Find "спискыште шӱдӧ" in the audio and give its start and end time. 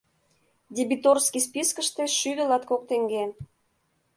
1.47-2.43